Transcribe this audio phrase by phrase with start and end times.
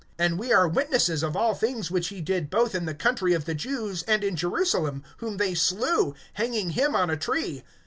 [0.17, 3.45] (39)And we are witnesses of all things which he did both in the country of
[3.45, 7.61] the Jews, and in Jerusalem; whom they slew, hanging him on a tree.